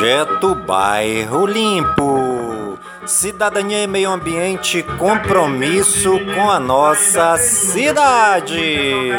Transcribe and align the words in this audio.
Projeto 0.00 0.54
Bairro 0.54 1.44
Limpo. 1.44 2.78
Cidadania 3.04 3.82
e 3.82 3.86
meio 3.86 4.10
ambiente, 4.10 4.82
compromisso 4.96 6.18
com 6.34 6.50
a 6.50 6.58
nossa 6.58 7.36
cidade. 7.36 9.12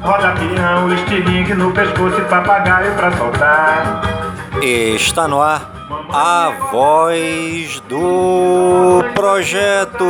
Roda 0.00 0.32
peão, 0.36 0.94
estilingue 0.94 1.54
no 1.54 1.72
pescoço 1.72 2.20
e 2.20 2.24
papagaio 2.26 2.94
pra 2.94 3.10
soltar. 3.16 4.02
Está 4.62 5.26
no 5.26 5.42
ar 5.42 5.73
a 6.16 6.52
voz 6.70 7.80
do 7.88 9.02
projeto. 9.16 10.06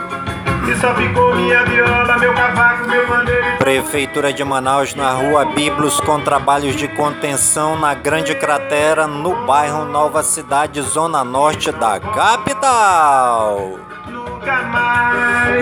E 0.66 0.76
só 0.76 0.94
ficou 0.94 1.34
minha 1.34 1.62
viola, 1.64 2.18
meu 2.18 2.32
cavaco, 2.34 2.88
meu 2.88 3.06
pandeiro. 3.06 3.44
Prefeitura 3.58 4.32
de 4.32 4.42
Manaus 4.42 4.94
na 4.94 5.10
rua 5.10 5.44
Biblos 5.44 6.00
com 6.00 6.20
trabalhos 6.20 6.74
de 6.76 6.88
contenção 6.88 7.78
na 7.78 7.94
Grande 7.94 8.34
Cratera, 8.34 9.06
no 9.06 9.44
bairro 9.46 9.84
Nova 9.84 10.22
Cidade, 10.22 10.80
zona 10.82 11.22
norte 11.22 11.70
da 11.70 12.00
capital. 12.00 13.78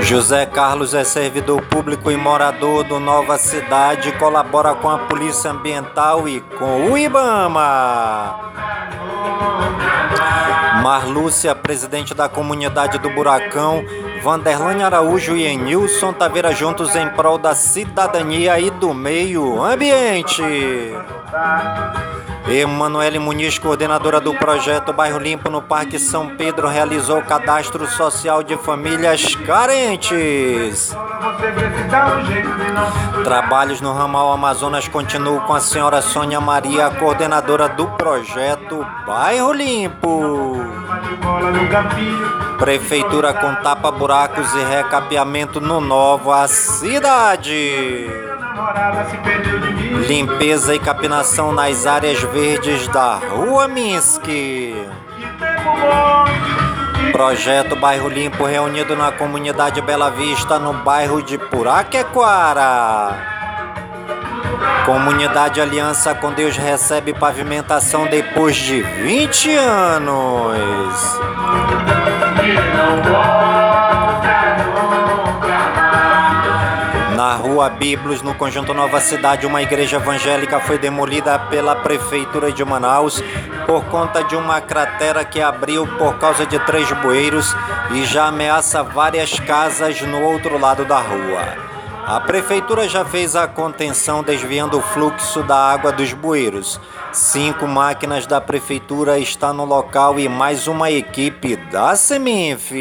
José 0.00 0.46
Carlos 0.46 0.94
é 0.94 1.04
servidor 1.04 1.62
público 1.62 2.10
e 2.10 2.16
morador 2.16 2.84
do 2.84 2.98
Nova 2.98 3.38
Cidade, 3.38 4.12
colabora 4.12 4.74
com 4.74 4.90
a 4.90 4.98
Polícia 4.98 5.50
Ambiental 5.50 6.28
e 6.28 6.40
com 6.40 6.90
o 6.90 6.98
IBAMA. 6.98 8.52
Marlúcia, 10.82 11.54
presidente 11.54 12.12
da 12.12 12.28
comunidade 12.28 12.98
do 12.98 13.08
Buracão, 13.10 13.84
Vanderlane 14.22 14.84
Araújo 14.84 15.36
e 15.36 15.44
Enilson 15.44 16.12
Taveira 16.12 16.54
juntos 16.54 16.94
em 16.94 17.08
prol 17.08 17.38
da 17.38 17.56
cidadania 17.56 18.58
e 18.60 18.70
do 18.70 18.94
meio 18.94 19.60
ambiente. 19.60 20.42
Emanuele 22.46 23.18
Muniz, 23.18 23.58
coordenadora 23.58 24.20
do 24.20 24.32
projeto 24.34 24.92
Bairro 24.92 25.18
Limpo 25.18 25.50
no 25.50 25.60
Parque 25.60 25.98
São 25.98 26.36
Pedro, 26.36 26.68
realizou 26.68 27.18
o 27.18 27.24
cadastro 27.24 27.84
social 27.86 28.44
de 28.44 28.56
famílias 28.58 29.34
carentes. 29.34 30.94
Trabalhos 33.22 33.80
no 33.80 33.92
ramal 33.92 34.32
Amazonas 34.32 34.88
continuam 34.88 35.40
com 35.40 35.54
a 35.54 35.60
senhora 35.60 36.02
Sônia 36.02 36.40
Maria, 36.40 36.90
coordenadora 36.90 37.68
do 37.68 37.86
projeto 37.86 38.84
Bairro 39.06 39.52
Limpo. 39.52 40.56
Prefeitura 42.58 43.32
com 43.34 43.54
tapa-buracos 43.56 44.52
e 44.54 44.64
recapeamento 44.64 45.60
no 45.60 45.80
Nova 45.80 46.48
Cidade. 46.48 48.10
Limpeza 50.08 50.74
e 50.74 50.78
capinação 50.80 51.52
nas 51.52 51.86
áreas 51.86 52.20
verdes 52.20 52.88
da 52.88 53.14
Rua 53.14 53.68
Minsk. 53.68 54.26
Projeto 57.12 57.76
Bairro 57.76 58.08
Limpo 58.08 58.44
reunido 58.46 58.96
na 58.96 59.12
comunidade 59.12 59.82
Bela 59.82 60.10
Vista, 60.10 60.58
no 60.58 60.72
bairro 60.72 61.22
de 61.22 61.36
Puraquequara. 61.36 63.14
Comunidade 64.86 65.60
Aliança 65.60 66.14
com 66.14 66.32
Deus 66.32 66.56
recebe 66.56 67.12
pavimentação 67.12 68.06
depois 68.06 68.56
de 68.56 68.80
20 68.80 69.54
anos. 69.54 70.96
Biblos, 77.70 78.22
no 78.22 78.34
conjunto 78.34 78.72
Nova 78.74 79.00
Cidade, 79.00 79.46
uma 79.46 79.62
igreja 79.62 79.96
evangélica 79.96 80.60
foi 80.60 80.78
demolida 80.78 81.38
pela 81.38 81.76
Prefeitura 81.76 82.52
de 82.52 82.64
Manaus 82.64 83.22
por 83.66 83.84
conta 83.84 84.22
de 84.22 84.36
uma 84.36 84.60
cratera 84.60 85.24
que 85.24 85.40
abriu 85.40 85.86
por 85.98 86.18
causa 86.18 86.44
de 86.46 86.58
três 86.60 86.90
bueiros 86.92 87.54
e 87.92 88.04
já 88.04 88.26
ameaça 88.26 88.82
várias 88.82 89.38
casas 89.40 90.00
no 90.02 90.22
outro 90.22 90.58
lado 90.58 90.84
da 90.84 90.98
rua. 90.98 91.72
A 92.06 92.18
Prefeitura 92.18 92.88
já 92.88 93.04
fez 93.04 93.36
a 93.36 93.46
contenção 93.46 94.22
desviando 94.22 94.78
o 94.78 94.82
fluxo 94.82 95.42
da 95.44 95.56
água 95.56 95.92
dos 95.92 96.12
bueiros. 96.12 96.80
Cinco 97.12 97.66
máquinas 97.68 98.26
da 98.26 98.40
Prefeitura 98.40 99.18
estão 99.18 99.54
no 99.54 99.64
local 99.64 100.18
e 100.18 100.28
mais 100.28 100.66
uma 100.66 100.90
equipe 100.90 101.54
da 101.56 101.94
Seminf. 101.94 102.72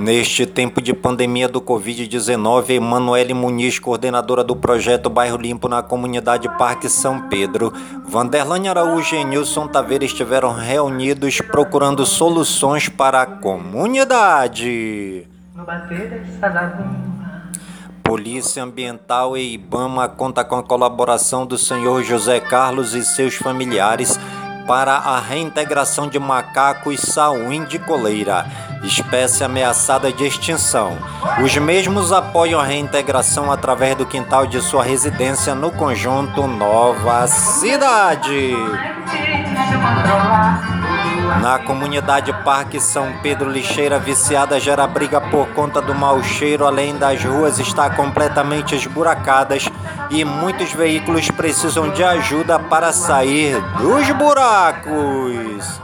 Neste 0.00 0.46
tempo 0.46 0.80
de 0.80 0.94
pandemia 0.94 1.46
do 1.46 1.60
Covid-19, 1.60 2.70
Emanuele 2.70 3.34
Muniz, 3.34 3.78
coordenadora 3.78 4.42
do 4.42 4.56
projeto 4.56 5.10
Bairro 5.10 5.36
Limpo 5.36 5.68
na 5.68 5.82
comunidade 5.82 6.48
Parque 6.56 6.88
São 6.88 7.28
Pedro, 7.28 7.70
Vanderlane 8.06 8.66
Araújo 8.66 9.14
e 9.14 9.22
Nilson 9.22 9.68
Taveira 9.68 10.02
estiveram 10.02 10.54
reunidos 10.54 11.42
procurando 11.42 12.06
soluções 12.06 12.88
para 12.88 13.20
a 13.20 13.26
comunidade. 13.26 15.28
Polícia 18.02 18.62
Ambiental 18.62 19.36
e 19.36 19.52
Ibama 19.52 20.08
conta 20.08 20.42
com 20.42 20.56
a 20.56 20.62
colaboração 20.62 21.44
do 21.44 21.58
senhor 21.58 22.02
José 22.02 22.40
Carlos 22.40 22.94
e 22.94 23.04
seus 23.04 23.34
familiares 23.34 24.18
para 24.70 24.92
a 24.92 25.18
reintegração 25.18 26.06
de 26.06 26.16
macacos 26.16 27.00
sauim 27.00 27.64
de 27.64 27.76
coleira, 27.76 28.46
espécie 28.84 29.42
ameaçada 29.42 30.12
de 30.12 30.24
extinção. 30.24 30.96
Os 31.42 31.56
mesmos 31.56 32.12
apoiam 32.12 32.60
a 32.60 32.64
reintegração 32.64 33.50
através 33.50 33.96
do 33.96 34.06
quintal 34.06 34.46
de 34.46 34.60
sua 34.60 34.84
residência 34.84 35.56
no 35.56 35.72
conjunto 35.72 36.46
Nova 36.46 37.26
Cidade. 37.26 38.54
Na 41.42 41.58
comunidade 41.58 42.32
Parque 42.44 42.78
São 42.78 43.12
Pedro 43.24 43.50
Lixeira, 43.50 43.98
viciada 43.98 44.60
gera 44.60 44.86
briga 44.86 45.20
por 45.20 45.48
conta 45.48 45.82
do 45.82 45.96
mau 45.96 46.22
cheiro, 46.22 46.64
além 46.64 46.96
das 46.96 47.24
ruas 47.24 47.58
estar 47.58 47.96
completamente 47.96 48.76
esburacadas 48.76 49.68
e 50.10 50.24
muitos 50.24 50.72
veículos 50.72 51.30
precisam 51.30 51.90
de 51.90 52.02
ajuda 52.02 52.58
para 52.58 52.92
sair 52.92 53.60
dos 53.78 54.10
buracos. 54.10 55.80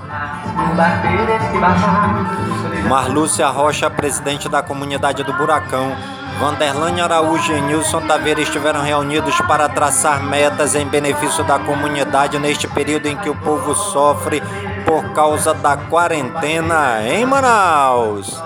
Marlúcia 2.89 3.49
Rocha, 3.49 3.89
presidente 3.89 4.49
da 4.49 4.63
comunidade 4.63 5.23
do 5.23 5.33
Buracão, 5.33 5.97
Vanderlane 6.39 7.01
Araújo 7.01 7.53
e 7.53 7.61
Nilson 7.63 8.03
Taveira 8.03 8.41
estiveram 8.41 8.83
reunidos 8.83 9.41
para 9.43 9.69
traçar 9.69 10.23
metas 10.23 10.75
em 10.75 10.87
benefício 10.87 11.43
da 11.45 11.59
comunidade 11.59 12.39
neste 12.39 12.69
período 12.69 13.07
em 13.07 13.17
que 13.17 13.31
o 13.31 13.35
povo 13.35 13.75
sofre 13.75 14.43
por 14.85 15.13
causa 15.15 15.55
da 15.55 15.77
quarentena 15.77 17.03
em 17.09 17.25
Manaus. 17.25 18.41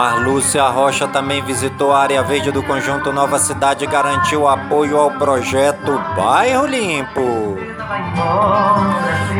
Marlúcia 0.00 0.66
Rocha 0.66 1.06
também 1.06 1.42
visitou 1.42 1.92
a 1.92 2.00
área 2.00 2.22
verde 2.22 2.50
do 2.50 2.62
conjunto 2.62 3.12
Nova 3.12 3.38
Cidade 3.38 3.84
e 3.84 3.86
garantiu 3.86 4.48
apoio 4.48 4.96
ao 4.96 5.10
projeto 5.10 5.92
Bairro 6.16 6.64
Limpo. 6.64 7.58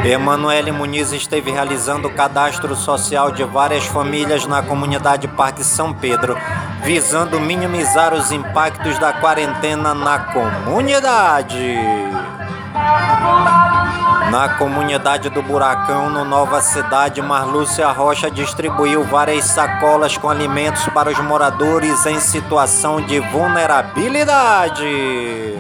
Emanuele 0.05 0.71
Muniz 0.71 1.13
esteve 1.13 1.51
realizando 1.51 2.09
o 2.09 2.13
cadastro 2.13 2.77
social 2.77 3.31
de 3.31 3.43
várias 3.43 3.87
famílias 3.87 4.45
na 4.45 4.61
comunidade 4.61 5.27
Parque 5.29 5.65
São 5.65 5.95
Pedro, 5.95 6.37
visando 6.83 7.41
minimizar 7.41 8.13
os 8.13 8.31
impactos 8.31 8.99
da 8.99 9.15
quarentena 9.15 9.95
na 9.95 10.19
comunidade. 10.19 11.75
Na 14.31 14.51
comunidade 14.51 15.29
do 15.29 15.43
Buracão, 15.43 16.09
no 16.09 16.25
Nova 16.25 16.61
Cidade, 16.61 17.21
Marlúcia 17.21 17.89
Rocha 17.89 18.31
distribuiu 18.31 19.03
várias 19.03 19.45
sacolas 19.45 20.17
com 20.17 20.31
alimentos 20.31 20.85
para 20.95 21.11
os 21.11 21.19
moradores 21.19 22.07
em 22.07 22.21
situação 22.21 23.01
de 23.01 23.19
vulnerabilidade. 23.19 25.59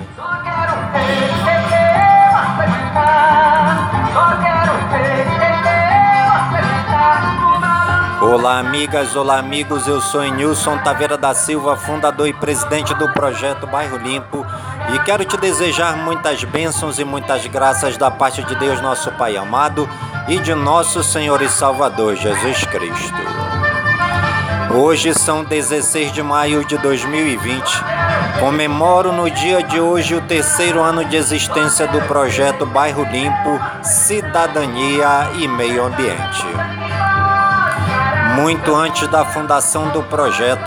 Olá, 8.23 8.59
amigas, 8.59 9.17
olá, 9.17 9.39
amigos. 9.39 9.87
Eu 9.87 9.99
sou 9.99 10.23
Nilson 10.23 10.77
Taveira 10.85 11.17
da 11.17 11.33
Silva, 11.33 11.75
fundador 11.75 12.29
e 12.29 12.35
presidente 12.35 12.95
do 12.97 13.11
projeto 13.15 13.67
Bairro 13.67 13.97
Limpo, 13.97 14.47
e 14.95 14.99
quero 15.01 15.25
te 15.25 15.39
desejar 15.39 15.97
muitas 15.97 16.45
bênçãos 16.45 16.99
e 16.99 17.05
muitas 17.05 17.47
graças 17.47 17.97
da 17.97 18.11
parte 18.11 18.43
de 18.43 18.55
Deus, 18.57 18.79
nosso 18.83 19.11
Pai 19.13 19.39
amado, 19.39 19.89
e 20.29 20.39
de 20.39 20.55
nosso 20.55 21.03
Senhor 21.03 21.41
e 21.41 21.49
Salvador 21.49 22.15
Jesus 22.15 22.63
Cristo. 22.67 23.17
Hoje 24.75 25.15
são 25.15 25.43
16 25.43 26.13
de 26.13 26.23
maio 26.23 26.63
de 26.67 26.77
2020. 26.77 27.65
Comemoro 28.39 29.13
no 29.13 29.31
dia 29.31 29.63
de 29.63 29.81
hoje 29.81 30.15
o 30.15 30.21
terceiro 30.21 30.83
ano 30.83 31.07
de 31.07 31.17
existência 31.17 31.89
do 31.89 32.03
projeto 32.03 32.67
Bairro 32.67 33.03
Limpo, 33.05 33.59
Cidadania 33.83 35.31
e 35.39 35.49
Meio 35.49 35.87
Ambiente. 35.87 36.47
Muito 38.41 38.75
antes 38.75 39.07
da 39.09 39.23
fundação 39.23 39.91
do 39.91 40.03
projeto, 40.05 40.65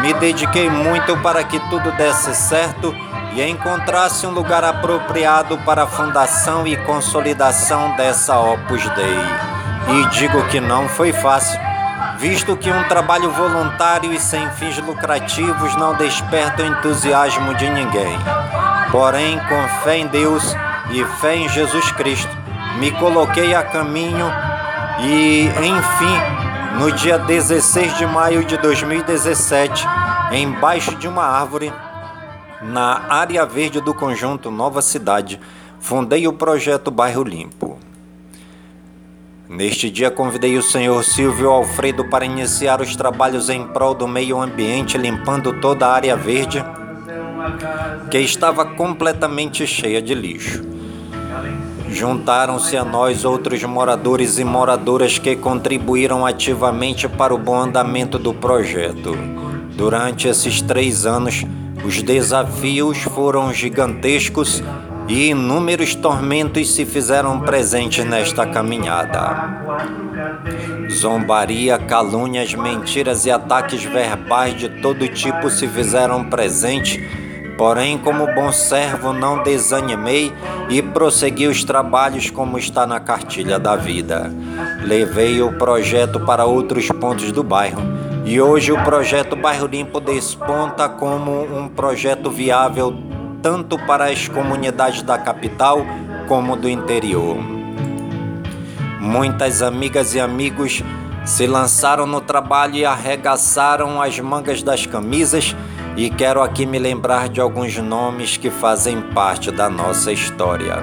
me 0.00 0.12
dediquei 0.14 0.68
muito 0.68 1.16
para 1.18 1.44
que 1.44 1.60
tudo 1.70 1.92
desse 1.92 2.34
certo 2.34 2.92
e 3.34 3.42
encontrasse 3.48 4.26
um 4.26 4.32
lugar 4.32 4.64
apropriado 4.64 5.56
para 5.58 5.84
a 5.84 5.86
fundação 5.86 6.66
e 6.66 6.76
consolidação 6.78 7.94
dessa 7.94 8.36
Opus 8.40 8.82
Dei. 8.96 9.96
E 9.96 10.08
digo 10.08 10.42
que 10.48 10.58
não 10.58 10.88
foi 10.88 11.12
fácil 11.12 11.60
visto 12.18 12.56
que 12.56 12.70
um 12.70 12.82
trabalho 12.88 13.30
voluntário 13.30 14.12
e 14.12 14.18
sem 14.18 14.50
fins 14.50 14.76
lucrativos 14.78 15.76
não 15.76 15.94
desperta 15.94 16.64
o 16.64 16.66
entusiasmo 16.66 17.54
de 17.54 17.70
ninguém. 17.70 18.18
Porém, 18.90 19.38
com 19.38 19.68
fé 19.84 19.98
em 19.98 20.08
Deus 20.08 20.56
e 20.90 21.04
fé 21.20 21.36
em 21.36 21.48
Jesus 21.48 21.92
Cristo, 21.92 22.36
me 22.78 22.90
coloquei 22.90 23.54
a 23.54 23.62
caminho 23.62 24.32
e, 25.00 25.46
enfim, 25.46 26.33
no 26.78 26.90
dia 26.90 27.18
16 27.18 27.98
de 27.98 28.06
maio 28.06 28.44
de 28.44 28.56
2017, 28.56 29.86
embaixo 30.32 30.96
de 30.96 31.06
uma 31.06 31.22
árvore, 31.22 31.72
na 32.62 33.06
área 33.08 33.46
verde 33.46 33.80
do 33.80 33.94
conjunto 33.94 34.50
Nova 34.50 34.82
Cidade, 34.82 35.40
fundei 35.78 36.26
o 36.26 36.32
projeto 36.32 36.90
Bairro 36.90 37.22
Limpo. 37.22 37.78
Neste 39.48 39.88
dia 39.90 40.10
convidei 40.10 40.56
o 40.56 40.62
senhor 40.62 41.04
Silvio 41.04 41.50
Alfredo 41.50 42.06
para 42.06 42.24
iniciar 42.24 42.80
os 42.80 42.96
trabalhos 42.96 43.48
em 43.48 43.64
prol 43.68 43.94
do 43.94 44.08
meio 44.08 44.40
ambiente, 44.40 44.98
limpando 44.98 45.60
toda 45.60 45.86
a 45.86 45.92
área 45.92 46.16
verde 46.16 46.64
que 48.10 48.18
estava 48.18 48.64
completamente 48.64 49.66
cheia 49.66 50.02
de 50.02 50.14
lixo. 50.14 50.73
Juntaram-se 51.88 52.76
a 52.76 52.84
nós 52.84 53.24
outros 53.24 53.62
moradores 53.62 54.38
e 54.38 54.44
moradoras 54.44 55.18
que 55.18 55.36
contribuíram 55.36 56.24
ativamente 56.24 57.08
para 57.08 57.34
o 57.34 57.38
bom 57.38 57.56
andamento 57.56 58.18
do 58.18 58.32
projeto. 58.32 59.16
Durante 59.76 60.28
esses 60.28 60.62
três 60.62 61.04
anos, 61.04 61.44
os 61.84 62.02
desafios 62.02 62.98
foram 63.02 63.52
gigantescos 63.52 64.62
e 65.06 65.30
inúmeros 65.30 65.94
tormentos 65.94 66.74
se 66.74 66.86
fizeram 66.86 67.40
presentes 67.40 68.04
nesta 68.04 68.46
caminhada. 68.46 69.62
Zombaria, 70.90 71.78
calúnias, 71.78 72.54
mentiras 72.54 73.26
e 73.26 73.30
ataques 73.30 73.84
verbais 73.84 74.56
de 74.56 74.68
todo 74.80 75.06
tipo 75.08 75.50
se 75.50 75.68
fizeram 75.68 76.24
presentes, 76.24 76.98
porém, 77.56 77.98
como 77.98 78.26
bom 78.34 78.52
servo, 78.52 79.12
não 79.12 79.42
desanimei 79.42 80.32
e 80.68 80.80
prossegui 80.82 81.46
os 81.46 81.64
trabalhos 81.64 82.30
como 82.30 82.58
está 82.58 82.86
na 82.86 83.00
cartilha 83.00 83.58
da 83.58 83.76
vida. 83.76 84.32
Levei 84.82 85.42
o 85.42 85.52
projeto 85.52 86.20
para 86.20 86.44
outros 86.44 86.88
pontos 86.88 87.32
do 87.32 87.42
bairro. 87.42 87.82
E 88.24 88.40
hoje 88.40 88.72
o 88.72 88.82
projeto 88.82 89.36
Bairro 89.36 89.66
Limpo 89.66 90.00
desponta 90.00 90.88
como 90.88 91.42
um 91.42 91.68
projeto 91.68 92.30
viável 92.30 92.96
tanto 93.42 93.78
para 93.78 94.06
as 94.06 94.26
comunidades 94.26 95.02
da 95.02 95.18
capital 95.18 95.84
como 96.26 96.56
do 96.56 96.66
interior. 96.66 97.36
Muitas 98.98 99.60
amigas 99.60 100.14
e 100.14 100.20
amigos 100.20 100.82
se 101.26 101.46
lançaram 101.46 102.06
no 102.06 102.22
trabalho 102.22 102.76
e 102.76 102.86
arregaçaram 102.86 104.00
as 104.00 104.18
mangas 104.18 104.62
das 104.62 104.86
camisas, 104.86 105.54
e 105.96 106.10
quero 106.10 106.42
aqui 106.42 106.66
me 106.66 106.78
lembrar 106.78 107.28
de 107.28 107.40
alguns 107.40 107.76
nomes 107.78 108.36
que 108.36 108.50
fazem 108.50 109.00
parte 109.00 109.50
da 109.50 109.70
nossa 109.70 110.12
história. 110.12 110.82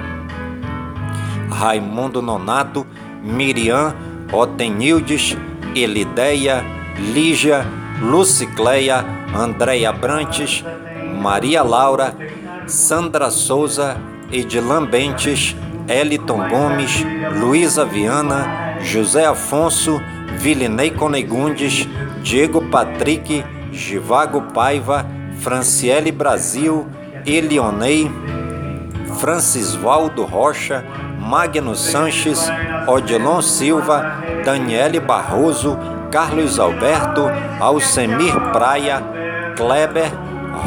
Raimundo 1.50 2.22
Nonato, 2.22 2.86
Miriam, 3.22 3.94
Otenildes, 4.32 5.36
Elideia, 5.74 6.64
Lígia, 7.12 7.66
Lucicleia, 8.00 9.04
Andréia 9.34 9.92
Brantes, 9.92 10.64
Maria 11.20 11.62
Laura, 11.62 12.14
Sandra 12.66 13.30
Souza, 13.30 13.96
Edilan 14.32 14.86
Bentes, 14.86 15.54
Eliton 15.86 16.48
Gomes, 16.48 17.04
Luísa 17.38 17.84
Viana, 17.84 18.78
José 18.80 19.26
Afonso, 19.26 20.00
Vilinei 20.38 20.90
Conegundes, 20.90 21.86
Diego 22.22 22.62
Patrick, 22.62 23.44
Givago 23.72 24.52
Paiva, 24.52 25.06
Franciele 25.40 26.12
Brasil, 26.12 26.86
Elionei, 27.26 28.10
Francisvaldo 29.18 30.24
Rocha, 30.24 30.84
Magno 31.18 31.74
Sanches, 31.74 32.48
Odilon 32.86 33.42
Silva, 33.42 34.22
Daniele 34.44 35.00
Barroso, 35.00 35.78
Carlos 36.10 36.58
Alberto, 36.58 37.28
Alcemir 37.60 38.38
Praia, 38.52 39.02
Kleber, 39.56 40.12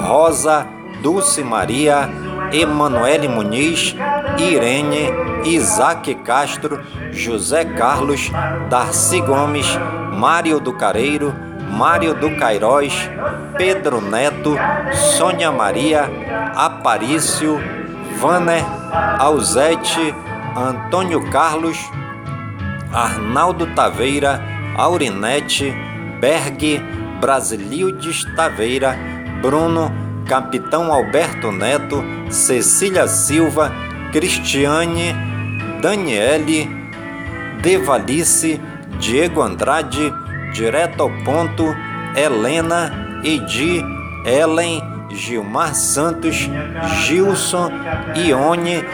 Rosa, 0.08 0.66
Dulce 1.02 1.44
Maria, 1.44 2.10
Emanuele 2.52 3.28
Muniz, 3.28 3.96
Irene, 4.40 5.12
Isaac 5.46 6.16
Castro, 6.24 6.82
José 7.12 7.66
Carlos, 7.78 8.32
Darcy 8.70 9.22
Gomes, 9.22 9.68
Mário 10.14 10.60
do 10.60 10.74
Careiro, 10.74 11.34
Mário 11.70 12.14
do 12.14 12.36
Cairós, 12.38 12.94
Pedro 13.58 14.02
Neto, 14.02 14.56
Sônia 15.18 15.52
Maria, 15.52 16.10
Aparício, 16.56 17.60
Vaner, 18.20 18.64
Alzete, 19.20 20.14
Antônio 20.56 21.30
Carlos, 21.30 21.78
Arnaldo 22.94 23.68
Taveira, 23.76 24.42
Aurinete, 24.78 25.74
Berg, 26.20 26.82
Brasilildes 27.20 28.24
Taveira, 28.36 28.98
Bruno, 29.42 29.92
Capitão 30.26 30.92
Alberto 30.92 31.52
Neto, 31.52 32.04
Cecília 32.30 33.08
Silva, 33.08 33.72
Cristiane, 34.12 35.14
Daniele, 35.82 36.70
Devalice, 37.62 38.62
Diego 39.00 39.42
Andrade, 39.42 40.14
Direto 40.56 41.04
ao 41.04 41.10
Ponto, 41.26 41.76
Helena, 42.16 43.20
Edi, 43.26 43.84
Ellen, 44.24 44.82
Gilmar 45.10 45.76
Santos, 45.76 46.50
Gilson, 47.04 47.70
Ione, 48.16 48.86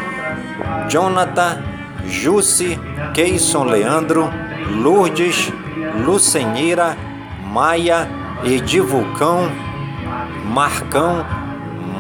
Jonathan, 0.90 1.62
Jussi, 2.08 2.80
Keison 3.14 3.66
Leandro, 3.66 4.28
Lourdes, 4.72 5.54
Lucenira, 6.04 6.98
Maia, 7.54 8.10
Edivulcão, 8.44 9.48
Marcão, 10.52 11.24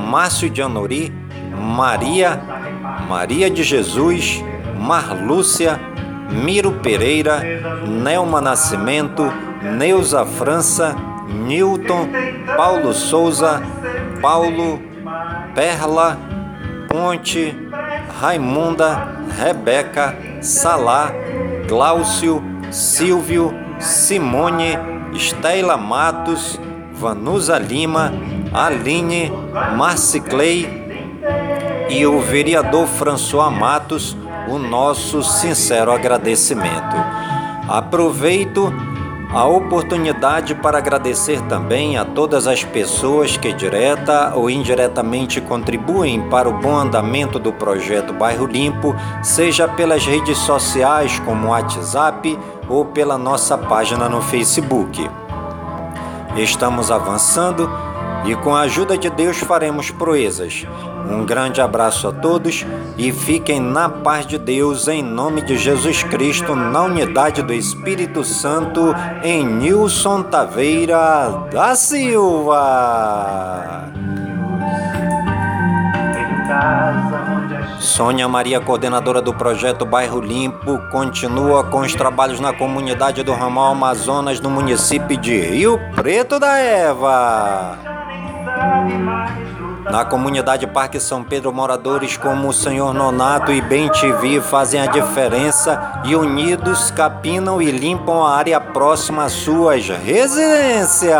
Márcio 0.09 0.49
de 0.49 0.63
Anori, 0.63 1.13
Maria, 1.55 2.41
Maria 3.07 3.47
de 3.47 3.61
Jesus, 3.61 4.43
Marlúcia, 4.75 5.79
Miro 6.31 6.71
Pereira, 6.71 7.41
Nelma 7.85 8.39
Nascimento, 8.39 9.31
Neuza 9.77 10.25
França, 10.25 10.95
Newton, 11.27 12.07
Paulo 12.55 12.93
Souza, 12.93 13.61
Paulo, 14.21 14.79
Perla, 15.53 16.17
Ponte, 16.87 17.55
Raimunda, 18.19 19.23
Rebeca, 19.37 20.15
Salá, 20.41 21.11
Gláucio, 21.67 22.43
Silvio, 22.71 23.53
Simone, 23.79 24.77
Estela 25.13 25.75
Matos, 25.75 26.59
Vanusa 26.93 27.57
Lima, 27.57 28.13
Aline 28.53 29.31
Marciclay 29.75 30.81
e 31.89 32.05
o 32.05 32.19
vereador 32.19 32.87
François 32.87 33.49
Matos, 33.49 34.15
o 34.51 34.59
nosso 34.59 35.23
sincero 35.23 35.93
agradecimento. 35.93 36.95
Aproveito 37.69 38.73
a 39.33 39.45
oportunidade 39.45 40.53
para 40.53 40.77
agradecer 40.77 41.41
também 41.43 41.97
a 41.97 42.03
todas 42.03 42.47
as 42.47 42.65
pessoas 42.65 43.37
que 43.37 43.53
direta 43.53 44.33
ou 44.35 44.49
indiretamente 44.49 45.39
contribuem 45.39 46.27
para 46.29 46.49
o 46.49 46.53
bom 46.53 46.75
andamento 46.75 47.39
do 47.39 47.53
projeto 47.53 48.11
Bairro 48.11 48.45
Limpo, 48.45 48.93
seja 49.23 49.69
pelas 49.69 50.05
redes 50.05 50.37
sociais 50.39 51.17
como 51.19 51.47
WhatsApp 51.47 52.37
ou 52.67 52.83
pela 52.83 53.17
nossa 53.17 53.57
página 53.57 54.09
no 54.09 54.21
Facebook. 54.21 55.09
Estamos 56.35 56.91
avançando 56.91 57.69
e 58.25 58.35
com 58.35 58.55
a 58.55 58.61
ajuda 58.61 58.97
de 58.97 59.09
Deus 59.09 59.37
faremos 59.39 59.91
proezas. 59.91 60.65
Um 61.09 61.25
grande 61.25 61.59
abraço 61.59 62.07
a 62.07 62.11
todos 62.11 62.65
e 62.97 63.11
fiquem 63.11 63.59
na 63.59 63.89
paz 63.89 64.25
de 64.25 64.37
Deus 64.37 64.87
em 64.87 65.03
nome 65.03 65.41
de 65.41 65.57
Jesus 65.57 66.03
Cristo, 66.03 66.55
na 66.55 66.83
unidade 66.83 67.41
do 67.41 67.53
Espírito 67.53 68.23
Santo, 68.23 68.95
em 69.23 69.45
Nilson 69.45 70.23
Taveira 70.23 71.47
da 71.51 71.75
Silva. 71.75 72.61
Sônia 77.79 78.27
Maria, 78.27 78.59
coordenadora 78.59 79.21
do 79.21 79.33
projeto 79.33 79.85
Bairro 79.85 80.21
Limpo, 80.21 80.77
continua 80.91 81.63
com 81.63 81.79
os 81.79 81.93
trabalhos 81.93 82.39
na 82.39 82.53
comunidade 82.53 83.23
do 83.23 83.33
Ramal 83.33 83.71
Amazonas, 83.71 84.39
no 84.39 84.49
município 84.49 85.17
de 85.17 85.39
Rio 85.39 85.79
Preto 85.95 86.39
da 86.39 86.57
Eva. 86.57 88.00
Na 89.91 90.05
comunidade 90.05 90.65
Parque 90.67 90.99
São 91.01 91.21
Pedro, 91.21 91.51
moradores 91.51 92.15
como 92.15 92.47
o 92.47 92.53
senhor 92.53 92.93
Nonato 92.93 93.51
e 93.51 93.61
Bem 93.61 93.89
TV 93.89 94.39
fazem 94.39 94.79
a 94.79 94.85
diferença 94.85 96.01
e 96.05 96.15
unidos 96.15 96.89
capinam 96.91 97.61
e 97.61 97.69
limpam 97.69 98.23
a 98.23 98.33
área 98.33 98.57
próxima 98.61 99.25
às 99.25 99.33
suas 99.33 99.89
residências. 99.89 101.11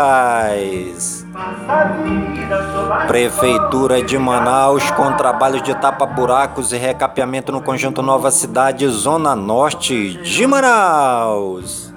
Prefeitura 3.06 4.02
de 4.02 4.16
Manaus 4.16 4.90
com 4.92 5.12
trabalhos 5.12 5.62
de 5.62 5.74
tapa-buracos 5.74 6.72
e 6.72 6.78
recapeamento 6.78 7.52
no 7.52 7.60
conjunto 7.60 8.00
Nova 8.00 8.30
Cidade, 8.30 8.88
Zona 8.88 9.36
Norte 9.36 10.14
de 10.22 10.46
Manaus. 10.46 11.92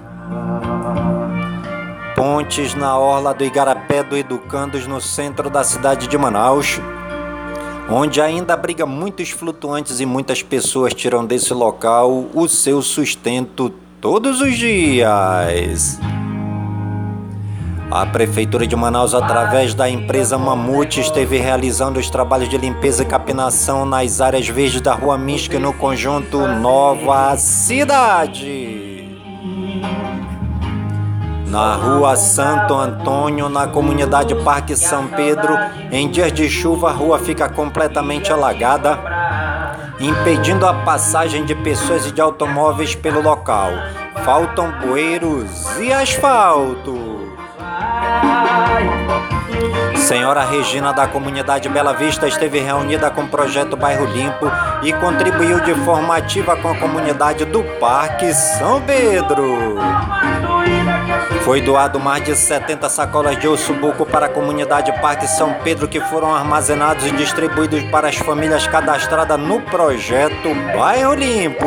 Pontes 2.16 2.74
na 2.74 2.98
orla 2.98 3.34
do 3.34 3.44
Igarapé 3.44 4.02
do 4.02 4.16
Educandos, 4.16 4.86
no 4.86 5.02
centro 5.02 5.50
da 5.50 5.62
cidade 5.62 6.08
de 6.08 6.16
Manaus, 6.16 6.80
onde 7.90 8.22
ainda 8.22 8.54
abriga 8.54 8.86
muitos 8.86 9.28
flutuantes 9.28 10.00
e 10.00 10.06
muitas 10.06 10.42
pessoas 10.42 10.94
tiram 10.94 11.26
desse 11.26 11.52
local 11.52 12.24
o 12.32 12.48
seu 12.48 12.80
sustento 12.80 13.68
todos 14.00 14.40
os 14.40 14.56
dias. 14.56 16.00
A 17.90 18.06
Prefeitura 18.06 18.66
de 18.66 18.74
Manaus, 18.74 19.12
através 19.12 19.74
da 19.74 19.86
empresa 19.86 20.38
Mamute, 20.38 21.02
esteve 21.02 21.36
realizando 21.36 22.00
os 22.00 22.08
trabalhos 22.08 22.48
de 22.48 22.56
limpeza 22.56 23.02
e 23.02 23.06
capinação 23.06 23.84
nas 23.84 24.22
áreas 24.22 24.48
verdes 24.48 24.80
da 24.80 24.94
Rua 24.94 25.18
Mística 25.18 25.58
no 25.58 25.74
conjunto 25.74 26.48
Nova 26.48 27.36
Cidade. 27.36 28.85
Na 31.56 31.74
Rua 31.74 32.16
Santo 32.16 32.74
Antônio, 32.74 33.48
na 33.48 33.66
comunidade 33.66 34.34
Parque 34.34 34.76
São 34.76 35.06
Pedro, 35.06 35.56
em 35.90 36.06
dias 36.06 36.30
de 36.30 36.50
chuva, 36.50 36.90
a 36.90 36.92
rua 36.92 37.18
fica 37.18 37.48
completamente 37.48 38.30
alagada, 38.30 38.98
impedindo 39.98 40.66
a 40.66 40.74
passagem 40.74 41.46
de 41.46 41.54
pessoas 41.54 42.06
e 42.06 42.12
de 42.12 42.20
automóveis 42.20 42.94
pelo 42.94 43.22
local. 43.22 43.70
Faltam 44.22 44.70
bueiros 44.82 45.78
e 45.78 45.90
asfalto. 45.90 47.32
Senhora 49.96 50.44
Regina 50.44 50.92
da 50.92 51.06
comunidade 51.06 51.70
Bela 51.70 51.94
Vista 51.94 52.28
esteve 52.28 52.60
reunida 52.60 53.10
com 53.10 53.22
o 53.22 53.28
projeto 53.28 53.78
Bairro 53.78 54.04
Limpo 54.04 54.44
e 54.82 54.92
contribuiu 54.92 55.58
de 55.60 55.74
forma 55.86 56.18
ativa 56.18 56.54
com 56.54 56.68
a 56.68 56.76
comunidade 56.76 57.46
do 57.46 57.62
Parque 57.80 58.34
São 58.34 58.82
Pedro. 58.82 59.78
Foi 61.46 61.60
doado 61.60 62.00
mais 62.00 62.24
de 62.24 62.34
70 62.34 62.88
sacolas 62.88 63.38
de 63.38 63.46
osso 63.46 63.72
buco 63.72 64.04
para 64.04 64.26
a 64.26 64.28
comunidade 64.28 64.90
Parque 65.00 65.28
São 65.28 65.54
Pedro 65.62 65.86
que 65.86 66.00
foram 66.00 66.34
armazenados 66.34 67.06
e 67.06 67.12
distribuídos 67.12 67.84
para 67.84 68.08
as 68.08 68.16
famílias 68.16 68.66
cadastradas 68.66 69.38
no 69.38 69.60
projeto 69.60 70.52
Bairro 70.76 71.14
Limpo. 71.14 71.64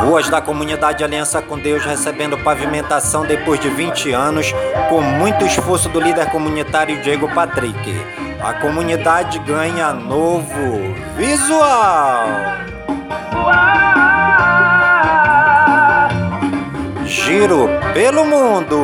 Ruas 0.00 0.26
da 0.30 0.40
comunidade 0.40 1.04
Aliança 1.04 1.42
com 1.42 1.58
Deus 1.58 1.84
recebendo 1.84 2.38
pavimentação 2.38 3.26
depois 3.26 3.60
de 3.60 3.68
20 3.68 4.10
anos, 4.10 4.54
com 4.88 5.02
muito 5.02 5.44
esforço 5.44 5.90
do 5.90 6.00
líder 6.00 6.30
comunitário 6.30 7.02
Diego 7.02 7.28
Patrick. 7.34 7.94
A 8.40 8.54
comunidade 8.54 9.38
ganha 9.40 9.92
novo 9.92 10.94
visual. 11.14 12.24
Giro 17.26 17.68
pelo 17.92 18.24
mundo. 18.24 18.78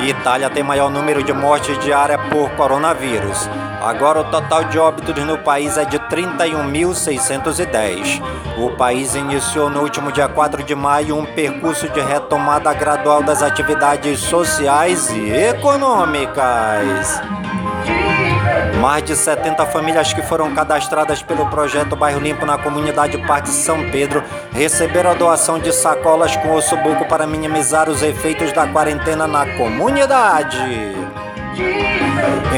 Itália 0.00 0.48
tem 0.48 0.62
maior 0.62 0.90
número 0.90 1.22
de 1.22 1.30
mortes 1.30 1.78
diária 1.80 2.16
por 2.16 2.48
coronavírus. 2.52 3.50
Agora 3.82 4.20
o 4.20 4.24
total 4.24 4.64
de 4.64 4.78
óbitos 4.78 5.22
no 5.26 5.36
país 5.36 5.76
é 5.76 5.84
de 5.84 5.98
31.610. 5.98 8.22
O 8.56 8.70
país 8.78 9.14
iniciou 9.14 9.68
no 9.68 9.82
último 9.82 10.10
dia 10.10 10.26
4 10.26 10.62
de 10.62 10.74
maio 10.74 11.18
um 11.18 11.26
percurso 11.26 11.86
de 11.90 12.00
retomada 12.00 12.72
gradual 12.72 13.22
das 13.22 13.42
atividades 13.42 14.20
sociais 14.20 15.10
e 15.10 15.30
econômicas. 15.30 17.20
Mais 18.80 19.04
de 19.04 19.14
70 19.14 19.66
famílias 19.66 20.14
que 20.14 20.22
foram 20.22 20.54
cadastradas 20.54 21.22
pelo 21.22 21.44
projeto 21.50 21.94
Bairro 21.94 22.18
Limpo 22.18 22.46
na 22.46 22.56
comunidade 22.56 23.18
Parque 23.26 23.50
São 23.50 23.90
Pedro 23.90 24.24
receberam 24.52 25.10
a 25.10 25.14
doação 25.14 25.58
de 25.58 25.70
sacolas 25.70 26.34
com 26.36 26.54
osso 26.54 26.74
buco 26.78 27.04
para 27.04 27.26
minimizar 27.26 27.90
os 27.90 28.02
efeitos 28.02 28.52
da 28.52 28.66
quarentena 28.66 29.26
na 29.26 29.44
comunidade. 29.58 30.56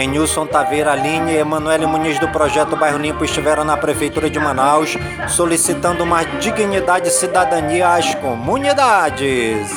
Enilson 0.00 0.46
Taveira 0.46 0.92
Aline 0.92 1.32
e 1.32 1.38
Emanuele 1.38 1.86
Muniz 1.86 2.20
do 2.20 2.28
projeto 2.28 2.76
Bairro 2.76 2.98
Limpo 2.98 3.24
estiveram 3.24 3.64
na 3.64 3.76
Prefeitura 3.76 4.30
de 4.30 4.38
Manaus 4.38 4.96
solicitando 5.26 6.06
mais 6.06 6.28
dignidade 6.40 7.08
e 7.08 7.10
cidadania 7.10 7.94
às 7.94 8.14
comunidades. 8.14 9.68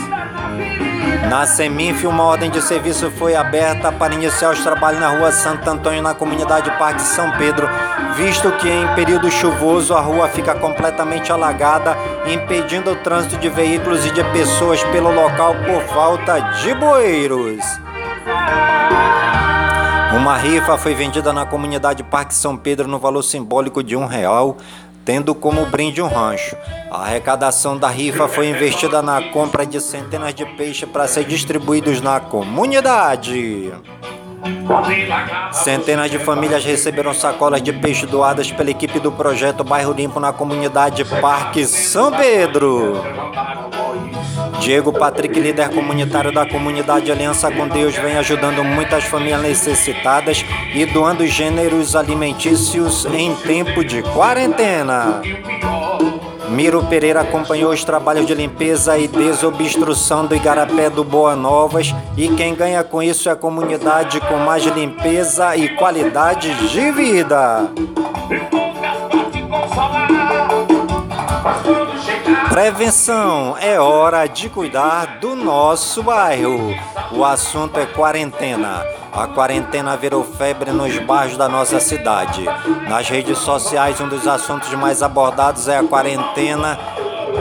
Na 1.30 1.46
Seminf, 1.46 2.04
uma 2.06 2.24
ordem 2.24 2.50
de 2.50 2.62
serviço 2.62 3.12
foi 3.12 3.36
aberta 3.36 3.92
para 3.92 4.14
iniciar 4.14 4.52
os 4.52 4.64
trabalhos 4.64 5.00
na 5.00 5.10
rua 5.10 5.32
Santo 5.32 5.70
Antônio, 5.70 6.02
na 6.02 6.14
comunidade 6.14 6.70
Parque 6.78 7.02
São 7.02 7.32
Pedro, 7.38 7.68
visto 8.16 8.52
que 8.54 8.70
em 8.70 8.88
período 8.96 9.30
chuvoso 9.30 9.94
a 9.94 10.00
rua 10.00 10.28
fica 10.30 10.56
completamente 10.56 11.32
alagada, 11.32 11.98
impedindo 12.26 12.92
o 12.92 12.96
trânsito 12.96 13.38
de 13.38 13.50
veículos 13.50 14.06
e 14.06 14.12
de 14.12 14.24
pessoas 14.26 14.84
pelo 14.86 15.12
local 15.12 15.56
por 15.66 15.82
falta 15.94 16.40
de 16.62 16.74
bueiros. 16.74 17.64
Uma 20.16 20.38
rifa 20.38 20.78
foi 20.78 20.96
vendida 20.96 21.34
na 21.34 21.46
comunidade 21.46 22.02
Parque 22.02 22.34
São 22.34 22.56
Pedro 22.56 22.88
no 22.88 22.98
valor 22.98 23.22
simbólico 23.22 23.84
de 23.84 23.96
um 23.96 24.06
real, 24.06 24.58
tendo 25.06 25.36
como 25.36 25.66
brinde 25.68 26.02
um 26.02 26.08
rancho. 26.08 26.58
A 26.90 27.04
arrecadação 27.04 27.78
da 27.78 27.88
rifa 27.88 28.28
foi 28.28 28.50
investida 28.50 29.02
na 29.02 29.22
compra 29.30 29.66
de 29.66 29.80
centenas 29.80 30.34
de 30.34 30.46
peixes 30.46 30.90
para 30.90 31.08
ser 31.08 31.24
distribuídos 31.24 32.02
na 32.02 32.20
comunidade. 32.20 33.72
Centenas 35.52 36.12
de 36.12 36.20
famílias 36.20 36.66
receberam 36.66 37.14
sacolas 37.14 37.62
de 37.62 37.72
peixe 37.72 38.06
doadas 38.06 38.52
pela 38.52 38.70
equipe 38.70 39.00
do 39.00 39.12
projeto 39.12 39.64
Bairro 39.64 39.94
Limpo 39.94 40.20
na 40.20 40.34
comunidade 40.34 41.06
Parque 41.22 41.66
São 41.66 42.12
Pedro. 42.12 43.04
Diego 44.60 44.92
Patrick, 44.92 45.40
líder 45.40 45.70
comunitário 45.70 46.32
da 46.32 46.46
comunidade 46.46 47.12
Aliança 47.12 47.52
com 47.52 47.68
Deus, 47.68 47.96
vem 47.96 48.18
ajudando 48.18 48.64
muitas 48.64 49.04
famílias 49.04 49.42
necessitadas 49.42 50.46
e 50.74 50.86
doando 50.86 51.26
gêneros 51.28 51.96
alimentícios 51.96 53.06
em 53.06 53.36
tempo 53.36 53.84
de 53.84 54.02
quarentena. 54.02 55.22
Miro 56.50 56.84
Pereira 56.84 57.22
acompanhou 57.22 57.72
os 57.72 57.84
trabalhos 57.84 58.26
de 58.26 58.34
limpeza 58.34 58.98
e 58.98 59.08
desobstrução 59.08 60.26
do 60.26 60.36
Igarapé 60.36 60.90
do 60.90 61.04
Boa 61.04 61.36
Novas 61.36 61.94
e 62.16 62.30
quem 62.30 62.56
ganha 62.56 62.84
com 62.84 63.02
isso 63.02 63.28
é 63.28 63.32
a 63.32 63.36
comunidade 63.36 64.20
com 64.22 64.38
mais 64.38 64.64
limpeza 64.64 65.56
e 65.58 65.70
qualidade 65.70 66.54
de 66.70 66.92
vida. 66.92 67.70
Prevenção 72.56 73.58
é 73.60 73.78
hora 73.78 74.26
de 74.28 74.48
cuidar 74.48 75.20
do 75.20 75.36
nosso 75.36 76.02
bairro. 76.02 76.74
O 77.12 77.26
assunto 77.26 77.78
é 77.78 77.86
quarentena. 77.86 78.82
A 79.12 79.28
quarentena 79.28 79.98
virou 79.98 80.24
febre 80.24 80.72
nos 80.72 80.98
bairros 81.00 81.36
da 81.36 81.50
nossa 81.50 81.82
cidade. 81.82 82.46
Nas 82.88 83.10
redes 83.10 83.40
sociais, 83.40 84.00
um 84.00 84.08
dos 84.08 84.26
assuntos 84.26 84.74
mais 84.76 85.04
abordados 85.04 85.68
é 85.68 85.80
a 85.80 85.84
quarentena, 85.84 86.80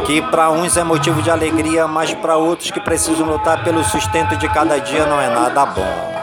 que 0.04 0.21
para 0.21 0.50
uns 0.50 0.76
é 0.76 0.83
motivo 0.83 1.23
de 1.23 1.30
alegria, 1.30 1.87
mas 1.87 2.12
para 2.12 2.37
outros 2.37 2.73
que 2.73 2.80
precisam 2.80 3.25
lutar 3.25 3.62
pelo 3.62 3.85
sustento 3.85 4.35
de 4.37 4.49
cada 4.49 4.80
dia 4.80 5.06
não 5.06 5.21
é 5.21 5.28
nada 5.28 5.64
bom. 5.64 6.14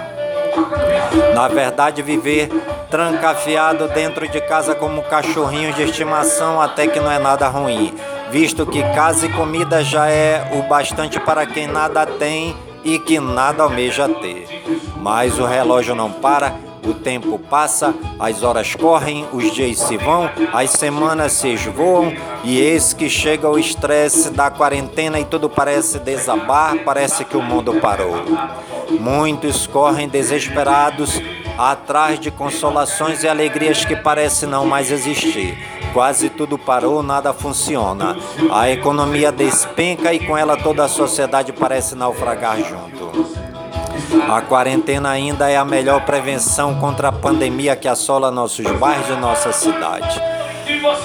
Na 1.33 1.47
verdade, 1.47 2.01
viver 2.01 2.49
trancafiado 2.89 3.87
dentro 3.87 4.27
de 4.27 4.41
casa 4.41 4.75
como 4.75 5.01
cachorrinho 5.03 5.71
de 5.71 5.81
estimação 5.83 6.59
até 6.59 6.87
que 6.87 6.99
não 6.99 7.09
é 7.09 7.17
nada 7.17 7.47
ruim, 7.47 7.97
visto 8.31 8.65
que 8.65 8.81
casa 8.95 9.25
e 9.25 9.29
comida 9.29 9.83
já 9.83 10.09
é 10.09 10.51
o 10.53 10.63
bastante 10.63 11.19
para 11.19 11.45
quem 11.45 11.67
nada 11.67 12.05
tem 12.05 12.55
e 12.81 12.97
que 12.97 13.19
nada 13.19 13.63
almeja 13.63 14.07
ter. 14.07 14.63
Mas 14.95 15.37
o 15.37 15.45
relógio 15.45 15.93
não 15.93 16.09
para, 16.09 16.55
o 16.87 16.93
tempo 16.93 17.37
passa, 17.37 17.93
as 18.17 18.41
horas 18.41 18.73
correm, 18.73 19.27
os 19.33 19.53
dias 19.53 19.79
se 19.79 19.97
vão, 19.97 20.29
as 20.53 20.71
semanas 20.71 21.33
se 21.33 21.49
esvoam 21.49 22.13
e 22.43 22.57
eis 22.57 22.93
que 22.93 23.09
chega 23.09 23.49
o 23.49 23.59
estresse 23.59 24.29
da 24.29 24.49
quarentena 24.49 25.19
e 25.19 25.25
tudo 25.25 25.49
parece 25.49 25.99
desabar, 25.99 26.77
parece 26.85 27.25
que 27.25 27.35
o 27.35 27.41
mundo 27.41 27.81
parou. 27.81 28.15
Muitos 28.89 29.67
correm 29.67 30.07
desesperados 30.07 31.21
atrás 31.57 32.17
de 32.17 32.31
consolações 32.31 33.23
e 33.23 33.27
alegrias 33.27 33.83
que 33.83 33.95
parecem 33.95 34.47
não 34.47 34.65
mais 34.65 34.89
existir. 34.89 35.80
Quase 35.93 36.29
tudo 36.29 36.57
parou, 36.57 37.03
nada 37.03 37.33
funciona. 37.33 38.15
A 38.51 38.69
economia 38.69 39.31
despenca 39.31 40.13
e 40.13 40.25
com 40.25 40.37
ela 40.37 40.55
toda 40.55 40.85
a 40.85 40.87
sociedade 40.87 41.51
parece 41.51 41.95
naufragar 41.95 42.57
junto. 42.57 43.11
A 44.29 44.41
quarentena 44.41 45.09
ainda 45.09 45.49
é 45.49 45.57
a 45.57 45.65
melhor 45.65 46.05
prevenção 46.05 46.75
contra 46.75 47.09
a 47.09 47.11
pandemia 47.11 47.75
que 47.75 47.87
assola 47.87 48.31
nossos 48.31 48.65
bairros 48.77 49.09
e 49.09 49.19
nossa 49.19 49.51
cidade. 49.51 50.21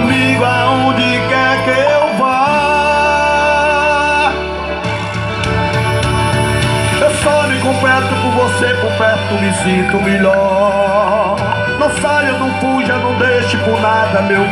você, 8.62 8.74
por 8.74 8.92
perto 8.92 9.34
me 9.34 9.52
sinto 9.54 10.00
melhor. 10.00 11.36
Não 11.80 11.90
saia, 12.00 12.32
não 12.32 12.50
fuja, 12.60 12.96
não 12.96 13.18
deixe 13.18 13.56
por 13.58 13.80
nada 13.80 14.22
meu 14.22 14.46